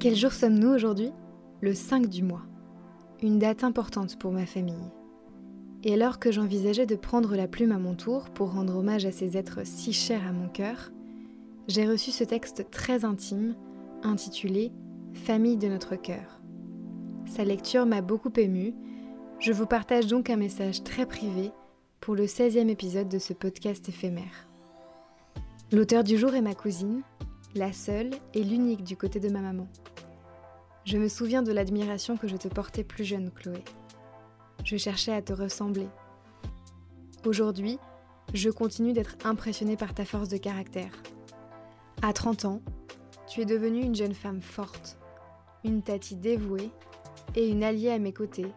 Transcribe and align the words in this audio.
Quel 0.00 0.16
jour 0.16 0.32
sommes-nous 0.32 0.70
aujourd'hui? 0.70 1.12
Le 1.60 1.74
5 1.74 2.06
du 2.06 2.22
mois. 2.22 2.40
Une 3.20 3.38
date 3.38 3.64
importante 3.64 4.18
pour 4.18 4.32
ma 4.32 4.46
famille. 4.46 4.90
Et 5.84 5.92
alors 5.92 6.18
que 6.18 6.32
j'envisageais 6.32 6.86
de 6.86 6.94
prendre 6.94 7.36
la 7.36 7.46
plume 7.46 7.72
à 7.72 7.78
mon 7.78 7.94
tour 7.94 8.30
pour 8.30 8.54
rendre 8.54 8.76
hommage 8.76 9.04
à 9.04 9.12
ces 9.12 9.36
êtres 9.36 9.60
si 9.64 9.92
chers 9.92 10.26
à 10.26 10.32
mon 10.32 10.48
cœur, 10.48 10.90
j'ai 11.68 11.86
reçu 11.86 12.12
ce 12.12 12.24
texte 12.24 12.70
très 12.70 13.04
intime 13.04 13.54
intitulé 14.02 14.72
Famille 15.12 15.58
de 15.58 15.68
notre 15.68 15.96
cœur. 15.96 16.40
Sa 17.26 17.44
lecture 17.44 17.84
m'a 17.84 18.00
beaucoup 18.00 18.32
émue. 18.38 18.72
Je 19.38 19.52
vous 19.52 19.66
partage 19.66 20.06
donc 20.06 20.30
un 20.30 20.36
message 20.36 20.82
très 20.82 21.04
privé 21.04 21.50
pour 22.00 22.14
le 22.14 22.24
16e 22.24 22.70
épisode 22.70 23.10
de 23.10 23.18
ce 23.18 23.34
podcast 23.34 23.86
éphémère. 23.90 24.48
L'auteur 25.72 26.04
du 26.04 26.16
jour 26.16 26.34
est 26.34 26.40
ma 26.40 26.54
cousine, 26.54 27.02
la 27.54 27.74
seule 27.74 28.12
et 28.32 28.42
l'unique 28.42 28.84
du 28.84 28.96
côté 28.96 29.20
de 29.20 29.28
ma 29.28 29.40
maman. 29.40 29.66
Je 30.84 30.96
me 30.96 31.08
souviens 31.08 31.42
de 31.42 31.52
l'admiration 31.52 32.16
que 32.16 32.26
je 32.26 32.36
te 32.36 32.48
portais 32.48 32.84
plus 32.84 33.04
jeune, 33.04 33.30
Chloé. 33.30 33.62
Je 34.64 34.76
cherchais 34.76 35.12
à 35.12 35.22
te 35.22 35.32
ressembler. 35.32 35.88
Aujourd'hui, 37.24 37.78
je 38.32 38.48
continue 38.48 38.92
d'être 38.92 39.16
impressionnée 39.24 39.76
par 39.76 39.94
ta 39.94 40.04
force 40.04 40.28
de 40.28 40.38
caractère. 40.38 40.92
À 42.02 42.12
30 42.12 42.46
ans, 42.46 42.62
tu 43.28 43.42
es 43.42 43.44
devenue 43.44 43.82
une 43.82 43.94
jeune 43.94 44.14
femme 44.14 44.40
forte, 44.40 44.98
une 45.64 45.82
tati 45.82 46.16
dévouée 46.16 46.70
et 47.36 47.48
une 47.48 47.62
alliée 47.62 47.90
à 47.90 47.98
mes 47.98 48.12
côtés 48.12 48.50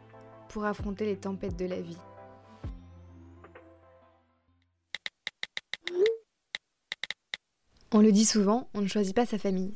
pour 0.47 0.65
affronter 0.65 1.05
les 1.05 1.17
tempêtes 1.17 1.57
de 1.57 1.65
la 1.65 1.81
vie. 1.81 1.97
On 7.91 7.99
le 7.99 8.11
dit 8.11 8.25
souvent, 8.25 8.69
on 8.73 8.81
ne 8.81 8.87
choisit 8.87 9.15
pas 9.15 9.25
sa 9.25 9.37
famille. 9.37 9.73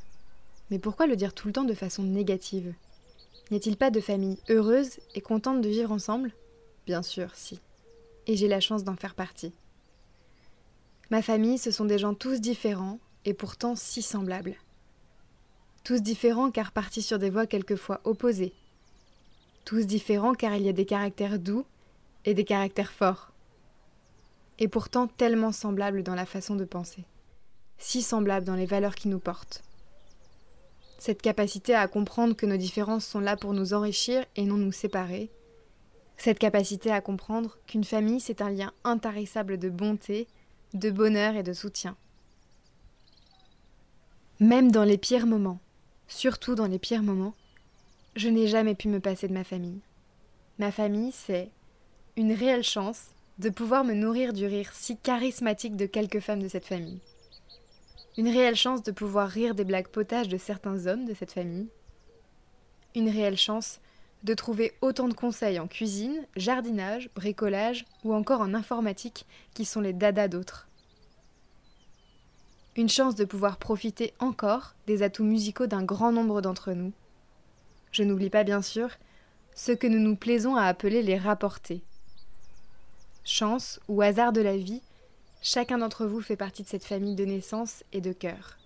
Mais 0.70 0.80
pourquoi 0.80 1.08
le 1.08 1.16
dire 1.16 1.34
tout 1.34 1.48
le 1.48 1.54
temps 1.54 1.64
de 1.64 1.74
façon 1.74 2.04
négative? 2.04 2.73
N'y 3.50 3.58
a-t-il 3.58 3.78
pas 3.78 3.92
de 3.92 4.02
famille 4.02 4.40
heureuse 4.50 5.00
et 5.16 5.22
contente 5.22 5.62
de 5.62 5.70
vivre 5.70 5.92
ensemble? 5.92 6.34
Bien 6.86 7.02
sûr, 7.02 7.34
si. 7.36 7.59
Et 8.28 8.36
j'ai 8.36 8.48
la 8.48 8.59
chance 8.59 8.84
d'en 8.84 8.96
faire 8.96 9.16
partie. 9.16 9.54
Ma 11.09 11.22
famille, 11.22 11.58
ce 11.58 11.72
sont 11.72 11.86
des 11.86 11.98
gens 11.98 12.14
tous 12.14 12.42
différents 12.42 13.00
et 13.24 13.34
pourtant 13.34 13.76
si 13.76 14.02
semblables. 14.02 14.58
Tous 15.86 16.02
différents 16.02 16.52
car 16.52 16.74
partis 16.74 17.02
sur 17.02 17.18
des 17.18 17.30
voies 17.30 17.48
quelquefois 17.48 18.02
opposées. 18.04 18.54
Tous 19.64 19.86
différents 19.86 20.34
car 20.34 20.56
il 20.56 20.64
y 20.64 20.70
a 20.70 20.74
des 20.74 20.86
caractères 20.86 21.40
doux 21.40 21.66
et 22.26 22.34
des 22.34 22.44
caractères 22.44 22.92
forts. 22.92 23.31
Et 24.59 24.68
pourtant 24.68 25.08
tellement 25.08 25.54
semblables 25.54 26.04
dans 26.04 26.16
la 26.16 26.26
façon 26.26 26.56
de 26.56 26.66
penser. 26.66 27.06
Si 27.78 28.02
semblables 28.02 28.46
dans 28.46 28.56
les 28.56 28.66
valeurs 28.66 28.96
qui 28.96 29.08
nous 29.08 29.20
portent. 29.20 29.64
Cette 30.98 31.22
capacité 31.22 31.76
à 31.76 31.88
comprendre 31.88 32.36
que 32.36 32.45
nos 32.45 32.58
différences 32.58 33.06
sont 33.06 33.20
là 33.20 33.38
pour 33.38 33.53
nous 33.53 33.73
enrichir 33.73 34.26
et 34.36 34.44
non 34.44 34.58
nous 34.58 34.72
séparer. 34.72 35.30
Cette 36.17 36.40
capacité 36.40 36.92
à 36.92 37.02
comprendre 37.02 37.58
qu'une 37.67 37.84
famille, 37.84 38.20
c'est 38.20 38.42
un 38.42 38.50
lien 38.50 38.73
intarissable 38.84 39.58
de 39.58 39.70
bonté, 39.70 40.28
de 40.73 40.90
bonheur 40.90 41.36
et 41.36 41.44
de 41.44 41.53
soutien. 41.53 41.95
Même 44.40 44.72
dans 44.72 44.84
les 44.84 44.98
pires 44.98 45.28
moments, 45.28 45.59
surtout 46.08 46.56
dans 46.56 46.68
les 46.68 46.80
pires 46.80 47.03
moments, 47.03 47.36
je 48.16 48.30
n'ai 48.30 48.48
jamais 48.48 48.75
pu 48.75 48.88
me 48.88 49.00
passer 49.00 49.28
de 49.28 49.34
ma 49.34 49.44
famille. 49.44 49.80
Ma 50.58 50.72
famille, 50.72 51.12
c'est 51.12 51.50
une 52.16 52.34
réelle 52.34 52.64
chance 52.64 53.12
de 53.38 53.50
pouvoir 53.50 53.84
me 53.84 53.94
nourrir 53.94 54.34
du 54.34 54.48
rire 54.48 54.72
si 54.73 54.98
charismatique 54.98 55.75
de 55.75 55.86
quelques 55.86 56.20
femmes 56.20 56.42
de 56.42 56.48
cette 56.48 56.66
famille. 56.66 57.00
Une 58.18 58.30
réelle 58.30 58.56
chance 58.56 58.82
de 58.82 58.92
pouvoir 58.92 59.30
rire 59.30 59.54
des 59.54 59.64
blagues 59.64 59.90
potages 59.90 60.28
de 60.28 60.38
certains 60.38 60.88
hommes 60.88 61.06
de 61.06 61.14
cette 61.14 61.34
famille. 61.34 61.70
Une 62.96 63.09
réelle 63.09 63.38
chance 63.38 63.80
de 64.24 64.34
trouver 64.34 64.74
autant 64.82 65.08
de 65.08 65.14
conseils 65.14 65.59
en 65.59 65.68
cuisine, 65.68 66.26
jardinage, 66.36 67.12
bricolage 67.14 67.86
ou 68.03 68.16
encore 68.16 68.41
en 68.41 68.56
informatique 68.56 69.28
qui 69.53 69.66
sont 69.66 69.81
les 69.81 69.94
dadas 69.94 70.30
d'autres. 70.30 70.68
Une 72.75 72.90
chance 72.90 73.14
de 73.14 73.25
pouvoir 73.25 73.58
profiter 73.58 74.16
encore 74.18 74.74
des 74.88 75.03
atouts 75.03 75.24
musicaux 75.24 75.68
d'un 75.68 75.84
grand 75.84 76.12
nombre 76.12 76.41
d'entre 76.41 76.74
nous. 76.74 76.94
Je 77.91 78.02
n'oublie 78.02 78.31
pas 78.31 78.44
bien 78.44 78.64
sûr 78.64 78.90
ce 79.53 79.72
que 79.72 79.86
nous 79.86 80.00
nous 80.00 80.16
plaisons 80.16 80.56
à 80.56 80.64
appeler 80.64 81.03
les 81.03 81.18
rapportés. 81.18 81.84
Chance 83.24 83.80
ou 83.88 84.02
hasard 84.02 84.34
de 84.34 84.41
la 84.41 84.58
vie 84.58 84.81
Chacun 85.42 85.78
d'entre 85.78 86.06
vous 86.06 86.22
fait 86.22 86.36
partie 86.36 86.64
de 86.64 86.68
cette 86.68 86.84
famille 86.84 87.16
de 87.16 87.25
naissance 87.25 87.84
et 87.94 88.02
de 88.02 88.12
cœur. 88.12 88.58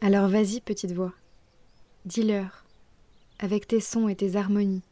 Alors 0.00 0.28
vas-y, 0.28 0.60
petite 0.60 0.92
voix. 0.92 1.12
Dis-leur, 2.04 2.64
avec 3.38 3.66
tes 3.66 3.80
sons 3.80 4.08
et 4.08 4.16
tes 4.16 4.36
harmonies. 4.36 4.82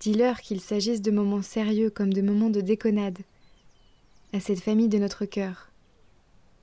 Dis-leur 0.00 0.40
qu'il 0.40 0.60
s'agisse 0.60 1.02
de 1.02 1.10
moments 1.10 1.42
sérieux 1.42 1.90
comme 1.90 2.12
de 2.12 2.22
moments 2.22 2.50
de 2.50 2.60
déconnade, 2.60 3.18
à 4.32 4.40
cette 4.40 4.60
famille 4.60 4.88
de 4.88 4.98
notre 4.98 5.26
cœur, 5.26 5.70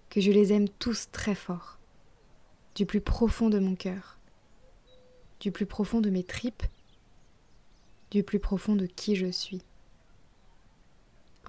que 0.10 0.22
je 0.22 0.32
les 0.32 0.52
aime 0.52 0.68
tous 0.68 1.08
très 1.12 1.36
fort, 1.36 1.78
du 2.76 2.86
plus 2.86 3.00
profond 3.00 3.50
de 3.50 3.60
mon 3.60 3.76
cœur, 3.76 4.18
du 5.40 5.52
plus 5.52 5.66
profond 5.66 6.02
de 6.02 6.10
mes 6.10 6.24
tripes, 6.24 6.64
du 8.12 8.24
plus 8.24 8.40
profond 8.40 8.76
de 8.76 8.88
qui 8.88 9.16
je 9.16 9.32
suis. 9.32 9.62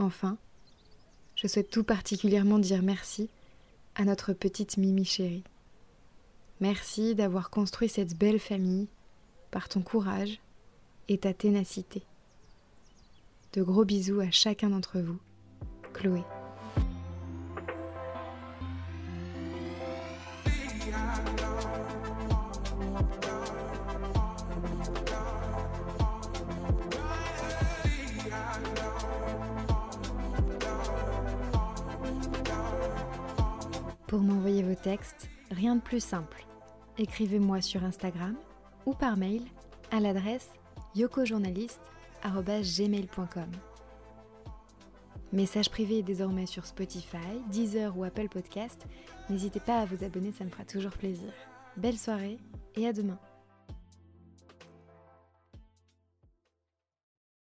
Enfin, 0.00 0.38
je 1.36 1.46
souhaite 1.46 1.68
tout 1.68 1.84
particulièrement 1.84 2.58
dire 2.58 2.82
merci 2.82 3.28
à 3.94 4.06
notre 4.06 4.32
petite 4.32 4.78
Mimi 4.78 5.04
chérie. 5.04 5.44
Merci 6.60 7.14
d'avoir 7.14 7.50
construit 7.50 7.90
cette 7.90 8.16
belle 8.16 8.40
famille 8.40 8.88
par 9.50 9.68
ton 9.68 9.82
courage 9.82 10.40
et 11.08 11.18
ta 11.18 11.34
ténacité. 11.34 12.02
De 13.52 13.62
gros 13.62 13.84
bisous 13.84 14.20
à 14.20 14.30
chacun 14.30 14.70
d'entre 14.70 15.00
vous. 15.00 15.18
Chloé. 15.92 16.22
Pour 34.10 34.20
m'envoyer 34.22 34.62
vos 34.64 34.74
textes, 34.74 35.30
rien 35.52 35.76
de 35.76 35.80
plus 35.80 36.02
simple. 36.02 36.44
Écrivez-moi 36.98 37.62
sur 37.62 37.84
Instagram 37.84 38.34
ou 38.84 38.92
par 38.92 39.16
mail 39.16 39.44
à 39.92 40.00
l'adresse 40.00 40.50
yokojournaliste.gmail.com. 40.96 43.50
Message 45.32 45.70
privé 45.70 45.98
est 45.98 46.02
désormais 46.02 46.46
sur 46.46 46.66
Spotify, 46.66 47.38
Deezer 47.52 47.96
ou 47.96 48.02
Apple 48.02 48.28
Podcast. 48.28 48.84
N'hésitez 49.28 49.60
pas 49.60 49.78
à 49.78 49.84
vous 49.84 50.02
abonner, 50.02 50.32
ça 50.32 50.42
me 50.42 50.50
fera 50.50 50.64
toujours 50.64 50.90
plaisir. 50.90 51.32
Belle 51.76 51.96
soirée 51.96 52.38
et 52.74 52.88
à 52.88 52.92
demain. 52.92 53.20